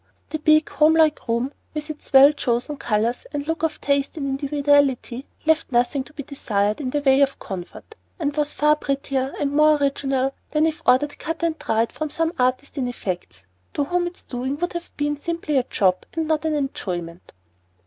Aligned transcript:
The 0.31 0.39
big, 0.39 0.67
homelike 0.67 1.27
room, 1.27 1.53
with 1.75 1.91
its 1.91 2.11
well 2.11 2.31
chosen 2.33 2.77
colors 2.77 3.27
and 3.31 3.47
look 3.47 3.61
of 3.61 3.79
taste 3.79 4.17
and 4.17 4.25
individuality, 4.25 5.27
left 5.45 5.71
nothing 5.71 6.03
to 6.05 6.13
be 6.13 6.23
desired 6.23 6.81
in 6.81 6.89
the 6.89 7.01
way 7.01 7.21
of 7.21 7.37
comfort, 7.37 7.93
and 8.17 8.35
was 8.35 8.51
far 8.51 8.75
prettier 8.75 9.31
and 9.39 9.51
more 9.51 9.77
original 9.77 10.33
than 10.49 10.65
if 10.65 10.81
ordered 10.87 11.19
cut 11.19 11.43
and 11.43 11.59
dried 11.59 11.91
from 11.91 12.09
some 12.09 12.33
artist 12.39 12.79
in 12.79 12.87
effects, 12.87 13.45
to 13.75 13.83
whom 13.83 14.07
its 14.07 14.23
doing 14.23 14.57
would 14.57 14.73
have 14.73 14.89
been 14.97 15.17
simply 15.17 15.55
a 15.59 15.63
job 15.65 16.03
and 16.15 16.27
not 16.27 16.45
an 16.45 16.55
enjoyment. 16.55 17.33